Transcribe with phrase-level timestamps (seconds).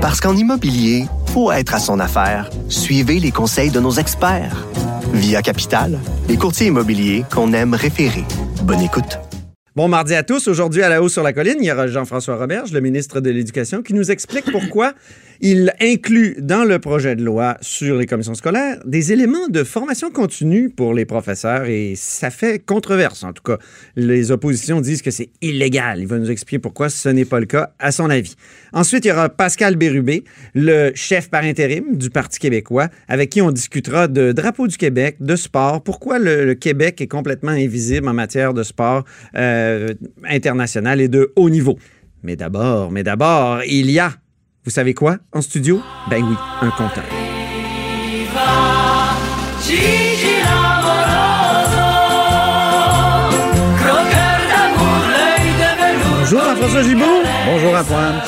[0.00, 2.48] Parce qu'en immobilier, faut être à son affaire.
[2.70, 4.66] Suivez les conseils de nos experts.
[5.12, 8.24] Via Capital, les courtiers immobiliers qu'on aime référer.
[8.62, 9.18] Bonne écoute.
[9.76, 10.48] Bon mardi à tous.
[10.48, 13.28] Aujourd'hui, à la hausse sur la colline, il y aura Jean-François Roberge, le ministre de
[13.28, 14.94] l'Éducation, qui nous explique pourquoi
[15.40, 20.10] il inclut dans le projet de loi sur les commissions scolaires des éléments de formation
[20.10, 23.24] continue pour les professeurs et ça fait controverse.
[23.24, 23.56] En tout cas,
[23.96, 26.00] les oppositions disent que c'est illégal.
[26.00, 28.34] Il va nous expliquer pourquoi ce n'est pas le cas, à son avis.
[28.72, 30.24] Ensuite, il y aura Pascal Bérubé,
[30.54, 35.16] le chef par intérim du Parti québécois, avec qui on discutera de drapeau du Québec,
[35.20, 39.04] de sport, pourquoi le, Québec est complètement invisible en matière de sport
[39.36, 39.94] euh,
[40.28, 41.78] international et de haut niveau?
[42.22, 44.12] Mais d'abord, mais d'abord, il y a
[44.70, 45.16] vous savez quoi?
[45.32, 45.82] En studio?
[46.08, 47.02] Ben oui, un compteur.
[56.20, 57.04] Bonjour Jean-François Gibault.
[57.46, 58.22] Bonjour Antoine.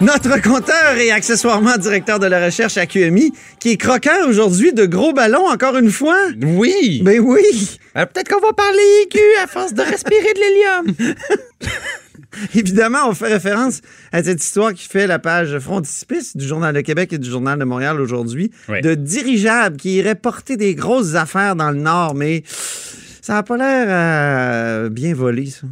[0.00, 4.86] Notre compteur et accessoirement directeur de la recherche à QMI, qui est croquant aujourd'hui de
[4.86, 6.16] gros ballons encore une fois.
[6.42, 7.02] Oui.
[7.04, 7.78] Ben oui.
[7.92, 11.14] Peut-être qu'on va parler aigu à force de respirer de l'hélium.
[12.54, 13.80] Évidemment, on fait référence
[14.12, 17.58] à cette histoire qui fait la page frontispice du Journal de Québec et du Journal
[17.58, 22.42] de Montréal aujourd'hui, de dirigeables qui iraient porter des grosses affaires dans le Nord, mais
[23.22, 25.66] ça n'a pas l'air euh, bien volé, ça.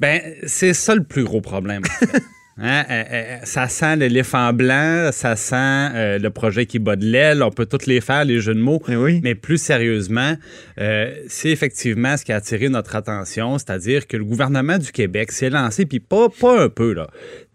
[0.00, 1.82] Ben, c'est ça le plus gros problème.
[2.60, 7.42] Hein, euh, euh, ça sent l'éléphant blanc, ça sent le projet qui bat de l'aile.
[7.42, 8.82] On peut tous les faire, les jeux de mots.
[8.88, 10.36] Eh mais plus sérieusement,
[10.76, 15.50] c'est effectivement ce qui a attiré notre attention, c'est-à-dire que le gouvernement du Québec s'est
[15.50, 17.08] lancé, puis pas, pas un peu, là,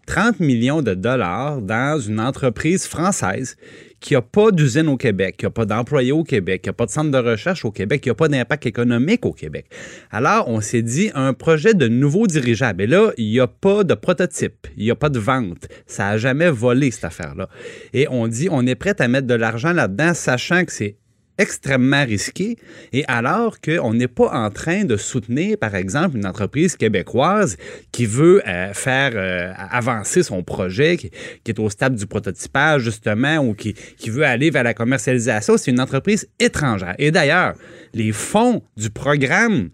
[0.06, 3.56] 30 millions de dollars dans une entreprise française
[4.00, 6.86] qui n'a pas d'usine au Québec, qui n'a pas d'employés au Québec, qui n'a pas
[6.86, 9.66] de centre de recherche au Québec, qui n'a pas d'impact économique au Québec.
[10.10, 12.82] Alors, on s'est dit un projet de nouveau dirigeable.
[12.82, 15.68] Et là, il n'y a pas de prototype, il n'y a pas de vente.
[15.86, 17.48] Ça n'a jamais volé, cette affaire-là.
[17.92, 20.96] Et on dit, on est prêt à mettre de l'argent là-dedans, sachant que c'est
[21.38, 22.56] extrêmement risqué
[22.92, 27.56] et alors qu'on n'est pas en train de soutenir, par exemple, une entreprise québécoise
[27.92, 31.10] qui veut euh, faire euh, avancer son projet, qui,
[31.46, 35.70] est au stade du prototypage, justement, ou qui, qui veut aller vers la commercialisation, c'est
[35.70, 36.94] une entreprise étrangère.
[36.98, 37.54] Et d'ailleurs,
[37.94, 39.70] les fonds du programme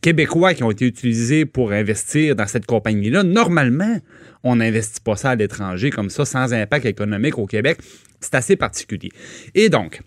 [0.00, 3.98] québécois qui ont été utilisés pour investir dans cette compagnie-là, normalement,
[4.44, 7.78] on n'investit pas ça à l'étranger comme ça, sans impact économique au Québec.
[8.20, 9.10] C'est assez particulier.
[9.54, 10.02] Et donc,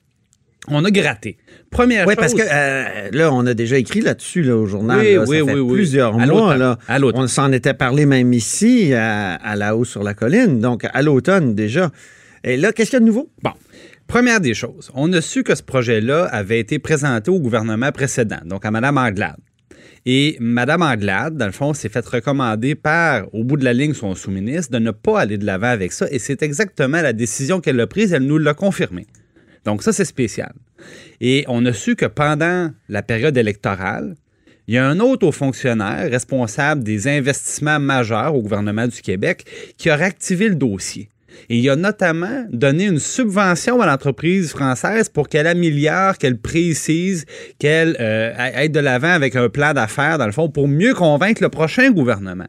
[0.69, 1.37] on a gratté.
[1.69, 4.99] Première oui, parce que euh, là, on a déjà écrit là-dessus là, au journal.
[4.99, 6.57] Oui, ça oui, fait oui, plusieurs mois.
[6.57, 6.77] Là.
[6.89, 11.55] On s'en était parlé même ici, à, la haut sur la colline, donc à l'automne
[11.55, 11.91] déjà.
[12.43, 13.31] Et là, qu'est-ce qu'il y a de nouveau?
[13.43, 13.51] Bon.
[14.07, 18.37] Première des choses, on a su que ce projet-là avait été présenté au gouvernement précédent,
[18.45, 19.37] donc à Mme Anglade.
[20.05, 23.95] Et Mme Anglade, dans le fond, s'est fait recommander par, au bout de la ligne,
[23.95, 26.05] son sous-ministre de ne pas aller de l'avant avec ça.
[26.11, 28.13] Et c'est exactement la décision qu'elle a prise.
[28.13, 29.07] Elle nous l'a confirmé.
[29.65, 30.53] Donc ça, c'est spécial.
[31.21, 34.15] Et on a su que pendant la période électorale,
[34.67, 39.45] il y a un autre haut fonctionnaire responsable des investissements majeurs au gouvernement du Québec
[39.77, 41.09] qui a réactivé le dossier.
[41.49, 47.25] Et il a notamment donné une subvention à l'entreprise française pour qu'elle améliore, qu'elle précise,
[47.59, 51.43] qu'elle euh, aille de l'avant avec un plan d'affaires, dans le fond, pour mieux convaincre
[51.43, 52.47] le prochain gouvernement.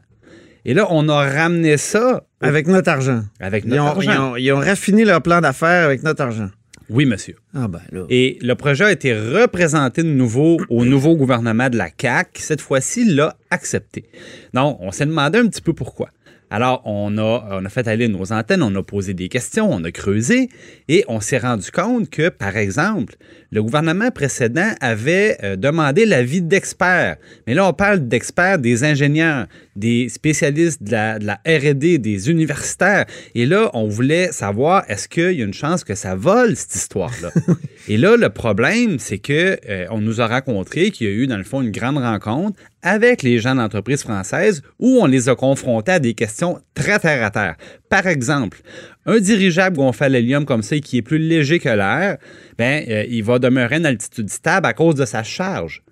[0.65, 2.23] Et là, on a ramené ça.
[2.41, 3.21] Avec notre argent.
[3.39, 4.35] Avec notre argent.
[4.35, 6.49] ils ont raffiné leur plan d'affaires avec notre argent.
[6.89, 7.35] Oui, monsieur.
[7.53, 11.89] Ah ben Et le projet a été représenté de nouveau au nouveau gouvernement de la
[11.95, 14.05] CAQ, qui cette fois-ci l'a accepté.
[14.53, 16.09] Donc, on s'est demandé un petit peu pourquoi.
[16.49, 19.83] Alors, on a, on a fait aller nos antennes, on a posé des questions, on
[19.83, 20.47] a creusé
[20.87, 23.15] et on s'est rendu compte que, par exemple,
[23.51, 27.17] le gouvernement précédent avait euh, demandé l'avis d'experts.
[27.47, 33.05] Mais là, on parle d'experts, des ingénieurs, des spécialistes de la, RD, des universitaires.
[33.35, 36.75] Et là, on voulait savoir est-ce qu'il y a une chance que ça vole, cette
[36.75, 37.31] histoire-là?
[37.87, 41.27] et là, le problème, c'est que euh, on nous a raconté qu'il y a eu,
[41.27, 45.35] dans le fond, une grande rencontre avec les gens d'entreprise française où on les a
[45.35, 47.55] confrontés à des questions très terre à terre.
[47.89, 48.61] Par exemple,
[49.05, 52.17] un dirigeable gonflé à l'hélium comme ça qui est plus léger que l'air,
[52.57, 55.83] ben, euh, il va demeurer une altitude stable à cause de sa charge.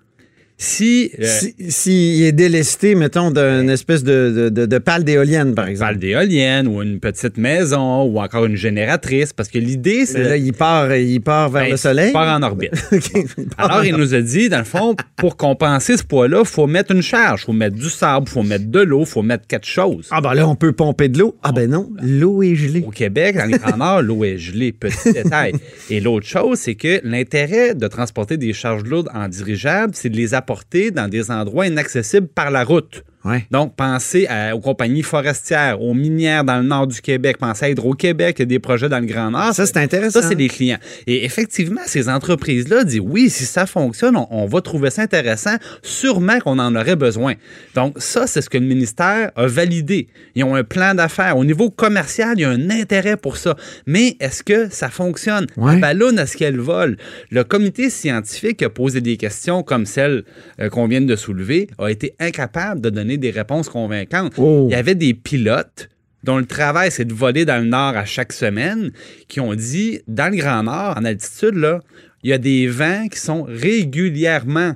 [0.58, 1.26] Si, euh,
[1.68, 5.92] si, est délesté, mettons, d'une espèce de, de, de, pale d'éolienne, par exemple.
[5.92, 10.22] Pale d'éolienne ou une petite maison ou encore une génératrice, parce que l'idée, c'est...
[10.22, 12.08] là, il part, il part vers ben, le soleil?
[12.08, 12.72] Il part en orbite.
[13.58, 16.92] Alors, il nous a dit, dans le fond, pour compenser ce poids-là, il faut mettre
[16.92, 17.42] une charge.
[17.42, 20.08] Il faut mettre du sable, il faut mettre de l'eau, il faut mettre quatre choses.
[20.10, 21.36] Ah ben là, on peut pomper de l'eau.
[21.42, 22.82] Ah ben non, l'eau est gelée.
[22.86, 25.52] Au Québec, dans les Grands Nord, l'eau est gelée, petit détail.
[25.90, 30.16] Et l'autre chose, c'est que l'intérêt de transporter des charges lourdes en dirigeable, c'est de
[30.16, 30.45] les apporter
[30.90, 33.04] dans des endroits inaccessibles par la route.
[33.26, 33.46] Ouais.
[33.50, 37.68] Donc, pensez à- aux compagnies forestières, aux minières dans le nord du Québec, pensez à
[37.70, 39.52] Hydro-Québec, il y a des projets dans le Grand Nord.
[39.54, 40.20] Ça, c'est intéressant.
[40.22, 40.78] Ça, c'est des clients.
[41.06, 45.56] Et effectivement, ces entreprises-là disent oui, si ça fonctionne, on, on va trouver ça intéressant.
[45.82, 47.34] Sûrement qu'on en aurait besoin.
[47.74, 50.08] Donc, ça, c'est ce que le ministère a validé.
[50.34, 51.36] Ils ont un plan d'affaires.
[51.36, 53.56] Au niveau commercial, il y a un intérêt pour ça.
[53.86, 55.46] Mais est-ce que ça fonctionne?
[55.56, 55.74] Ouais.
[55.74, 56.96] La ballonne, est-ce qu'elle vole?
[57.30, 60.24] Le comité scientifique a posé des questions comme celles
[60.60, 64.34] euh, qu'on vient de soulever, a été incapable de donner des réponses convaincantes.
[64.36, 64.66] Oh.
[64.68, 65.88] Il y avait des pilotes
[66.22, 68.90] dont le travail, c'est de voler dans le nord à chaque semaine,
[69.28, 71.80] qui ont dit, dans le Grand Nord, en altitude, là,
[72.24, 74.74] il y a des vents qui sont régulièrement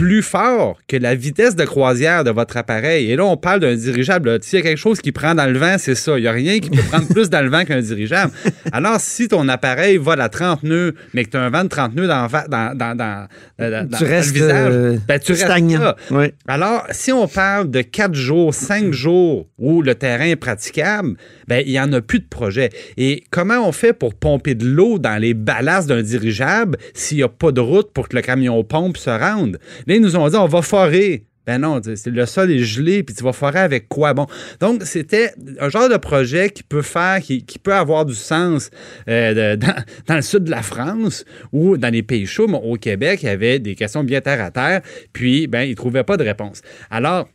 [0.00, 3.10] plus forts que la vitesse de croisière de votre appareil.
[3.10, 4.38] Et là, on parle d'un dirigeable.
[4.40, 6.16] S'il y a quelque chose qui prend dans le vent, c'est ça.
[6.16, 8.32] Il n'y a rien qui peut prendre plus dans le vent qu'un dirigeable.
[8.72, 11.68] Alors, si ton appareil vole à 30 nœuds, mais que tu as un vent de
[11.68, 13.26] 30 nœuds dans, va- dans, dans, dans,
[13.58, 15.92] dans- dans Tu le visage, euh, ben, tu restes stagnant.
[16.10, 16.32] Oui.
[16.48, 21.10] Alors, si on parle de quatre jours, cinq jours où le terrain est praticable,
[21.50, 22.70] ben, il n'y en a plus de projet.
[22.96, 27.24] Et comment on fait pour pomper de l'eau dans les ballasts d'un dirigeable s'il n'y
[27.24, 29.58] a pas de route pour que le camion pompe se rende?
[29.88, 31.24] Là, ils nous ont dit, on va forer.
[31.46, 34.14] Ben non, le sol est gelé, puis tu vas forer avec quoi?
[34.14, 34.26] Bon,
[34.60, 38.70] donc c'était un genre de projet qui peut faire, qui, peut avoir du sens
[39.08, 39.74] euh, dans,
[40.06, 43.26] dans le sud de la France ou dans les pays chauds, mais au Québec, il
[43.26, 44.82] y avait des questions bien terre à terre,
[45.12, 46.60] puis ben, ils ne trouvaient pas de réponse.
[46.90, 47.26] Alors,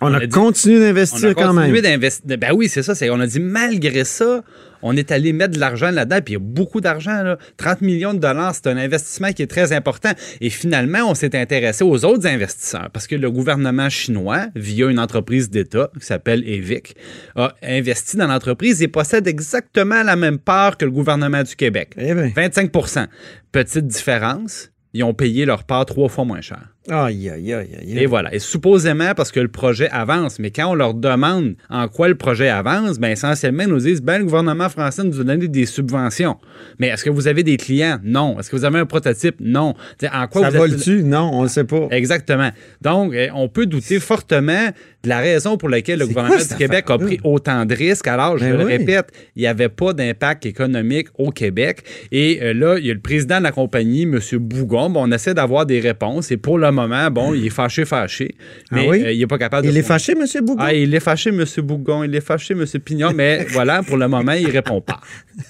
[0.00, 1.56] On, On a, a dit- continué on d'investir quand même.
[1.64, 2.38] continué d'investir.
[2.38, 2.94] Ben oui, c'est ça.
[3.12, 4.42] On a dit, malgré ça,
[4.82, 7.22] on est allé mettre de l'argent là-dedans, puis il y a beaucoup d'argent.
[7.22, 7.38] là.
[7.56, 10.10] 30 millions de dollars, c'est un investissement qui est très important.
[10.40, 14.98] Et finalement, on s'est intéressé aux autres investisseurs, parce que le gouvernement chinois, via une
[14.98, 16.96] entreprise d'État qui s'appelle EVIC,
[17.36, 21.92] a investi dans l'entreprise et possède exactement la même part que le gouvernement du Québec.
[21.96, 22.28] Eh bien.
[22.36, 23.06] 25%
[23.52, 26.73] Petite différence, ils ont payé leur part trois fois moins cher.
[26.90, 27.98] Aïe, aïe, aïe, aïe.
[27.98, 28.34] Et voilà.
[28.34, 30.38] Et supposément parce que le projet avance.
[30.38, 34.02] Mais quand on leur demande en quoi le projet avance, ben essentiellement, ils nous disent
[34.02, 36.36] ben, le gouvernement français nous a donné des subventions.
[36.78, 37.98] Mais est-ce que vous avez des clients?
[38.04, 38.38] Non.
[38.38, 39.36] Est-ce que vous avez un prototype?
[39.40, 39.74] Non.
[39.96, 41.02] T'sais, en quoi Ça vous êtes- vole-tu?
[41.04, 41.88] Non, on ne sait pas.
[41.90, 42.50] Exactement.
[42.82, 44.68] Donc, eh, on peut douter fortement
[45.02, 48.06] de la raison pour laquelle le gouvernement quoi du Québec a pris autant de risques?
[48.08, 48.76] Alors, je Ben le oui.
[48.76, 51.78] répète, il n'y avait pas d'impact économique au Québec.
[52.12, 54.18] Et euh, là, il y a le président de la compagnie, M.
[54.38, 54.90] Bougon.
[54.90, 56.30] Bon, on essaie d'avoir des réponses.
[56.30, 58.34] Et pour le moment, bon, il est fâché, fâché.
[58.70, 59.02] Ah Mais oui?
[59.04, 59.72] euh, il n'est pas capable de...
[59.72, 60.24] Il est fâché, M.
[60.44, 60.60] Bougon?
[60.62, 61.44] Ah, il est fâché, M.
[61.62, 62.04] Bougon.
[62.04, 62.64] Il est fâché, M.
[62.84, 63.12] Pignon.
[63.14, 65.00] Mais voilà, pour le moment, il répond pas.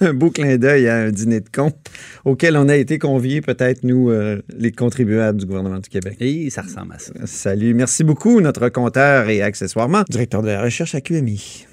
[0.00, 1.72] Un beau clin d'œil à un dîner de con
[2.24, 6.16] auquel on a été conviés, peut-être, nous, euh, les contribuables du gouvernement du Québec.
[6.20, 7.12] Et ça ressemble à ça.
[7.24, 7.74] Salut.
[7.74, 11.66] Merci beaucoup, notre compteur et accessoirement directeur de la recherche à QMI.